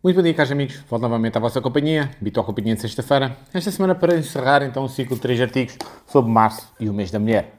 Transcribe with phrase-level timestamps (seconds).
[0.00, 0.76] Muito bom dia, caros amigos.
[0.88, 3.36] Volto novamente à vossa companhia, habitual companhia de sexta-feira.
[3.52, 7.10] Esta semana para encerrar então um ciclo de três artigos sobre março e o mês
[7.10, 7.54] da mulher.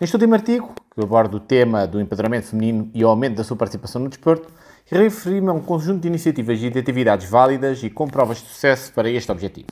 [0.00, 3.56] Neste último artigo, que aborda o tema do empoderamento feminino e o aumento da sua
[3.56, 4.48] participação no desporto,
[4.86, 8.92] referi-me a um conjunto de iniciativas e de atividades válidas e com provas de sucesso
[8.92, 9.68] para este objetivo.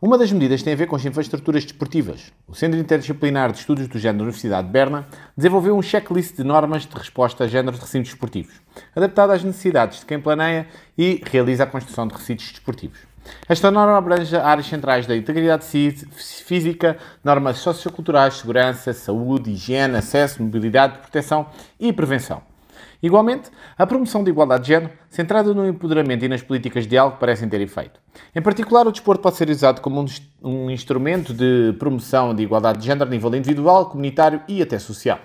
[0.00, 2.30] Uma das medidas tem a ver com as infraestruturas desportivas.
[2.46, 6.44] O Centro Interdisciplinar de Estudos do Género da Universidade de Berna desenvolveu um checklist de
[6.44, 8.60] normas de resposta a género de recintos desportivos,
[8.94, 10.68] adaptado às necessidades de quem planeia
[10.98, 12.98] e realiza a construção de recintos desportivos.
[13.48, 20.98] Esta norma abrange áreas centrais da integridade física, normas socioculturais, segurança, saúde, higiene, acesso, mobilidade,
[20.98, 21.46] proteção
[21.80, 22.42] e prevenção.
[23.02, 27.18] Igualmente, a promoção da igualdade de género, centrada no empoderamento e nas políticas de diálogo,
[27.18, 28.00] parecem ter efeito.
[28.34, 30.06] Em particular, o desporto pode ser usado como um,
[30.42, 35.18] um instrumento de promoção de igualdade de género a nível individual, comunitário e até social.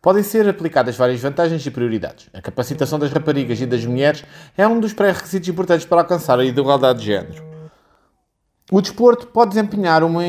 [0.00, 2.28] Podem ser aplicadas várias vantagens e prioridades.
[2.32, 4.24] A capacitação das raparigas e das mulheres
[4.56, 7.52] é um dos pré-requisitos importantes para alcançar a igualdade de género.
[8.70, 10.22] O desporto pode desempenhar uma,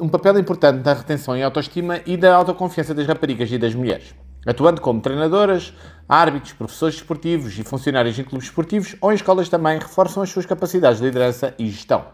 [0.00, 4.14] um papel importante na retenção e autoestima e da autoconfiança das raparigas e das mulheres
[4.48, 5.74] atuando como treinadoras,
[6.08, 10.46] árbitros, professores esportivos e funcionários em clubes esportivos ou em escolas também reforçam as suas
[10.46, 12.06] capacidades de liderança e gestão.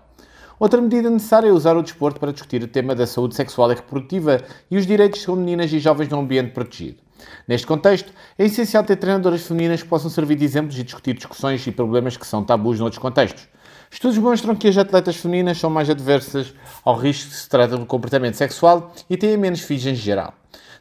[0.58, 3.76] Outra medida necessária é usar o desporto para discutir o tema da saúde sexual e
[3.76, 6.98] reprodutiva e os direitos de meninas e jovens num ambiente protegido.
[7.46, 11.64] Neste contexto, é essencial ter treinadoras femininas que possam servir de exemplos e discutir discussões
[11.64, 13.46] e problemas que são tabus noutros contextos.
[13.94, 16.52] Estudos mostram que as atletas femininas são mais adversas
[16.84, 20.34] ao risco se trata de comportamento sexual e têm menos filhos em geral.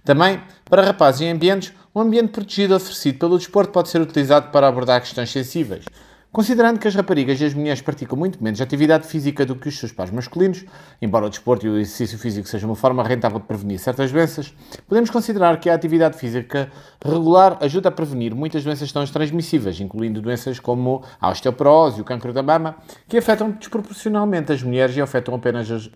[0.03, 4.67] Também, para rapazes em ambientes, um ambiente protegido oferecido pelo desporto pode ser utilizado para
[4.67, 5.85] abordar questões sensíveis.
[6.33, 9.77] Considerando que as raparigas e as mulheres praticam muito menos atividade física do que os
[9.77, 10.65] seus pais masculinos,
[10.99, 14.51] embora o desporto e o exercício físico sejam uma forma rentável de prevenir certas doenças,
[14.87, 16.71] podemos considerar que a atividade física
[17.05, 22.03] regular ajuda a prevenir muitas doenças tão transmissíveis, incluindo doenças como a osteoporose e o
[22.03, 25.91] cancro da mama, que afetam desproporcionalmente as mulheres e afetam apenas as,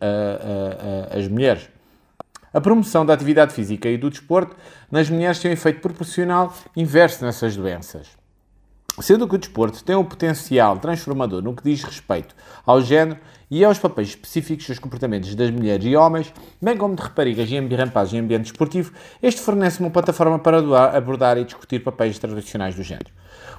[1.09, 1.67] as mulheres.
[2.53, 4.55] A promoção da atividade física e do desporto
[4.92, 8.17] nas mulheres tem um efeito proporcional inverso nessas doenças.
[8.99, 12.35] Sendo que o desporto tem um potencial transformador no que diz respeito
[12.65, 13.19] ao género
[13.49, 17.75] e aos papéis específicos dos comportamentos das mulheres e homens, bem como de raparigas e
[17.75, 18.91] rapazes em ambiente esportivo,
[19.21, 20.57] este fornece uma plataforma para
[20.97, 23.11] abordar e discutir papéis tradicionais do género.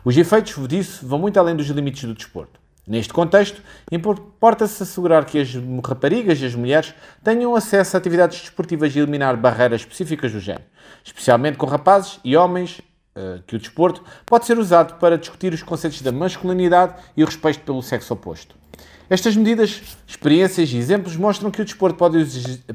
[0.04, 2.59] Os efeitos disso vão muito além dos limites do desporto.
[2.84, 3.62] Neste contexto,
[3.93, 5.54] importa-se assegurar que as
[5.87, 10.65] raparigas e as mulheres tenham acesso a atividades desportivas e eliminar barreiras específicas do género,
[11.04, 12.81] especialmente com rapazes e homens,
[13.47, 17.61] que o desporto pode ser usado para discutir os conceitos da masculinidade e o respeito
[17.61, 18.56] pelo sexo oposto.
[19.11, 22.27] Estas medidas, experiências e exemplos mostram que o desporto pode,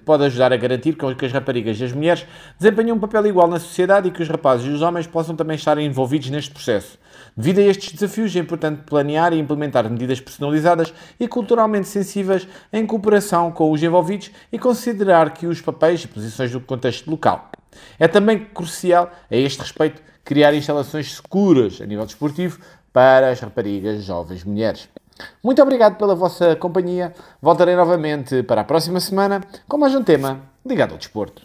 [0.03, 2.25] pode ajudar a garantir que as raparigas e as mulheres
[2.57, 5.55] desempenhem um papel igual na sociedade e que os rapazes e os homens possam também
[5.55, 6.97] estar envolvidos neste processo.
[7.37, 12.83] Devido a estes desafios, é importante planear e implementar medidas personalizadas e culturalmente sensíveis em
[12.83, 17.51] cooperação com os envolvidos e considerar que os papéis e posições do contexto local.
[17.99, 22.59] É também crucial, a este respeito, criar instalações seguras a nível desportivo
[22.91, 24.87] para as raparigas, jovens mulheres.
[25.43, 27.13] Muito obrigado pela vossa companhia.
[27.41, 31.41] Voltarei novamente para a próxima semana com mais um tema ligado ao desporto.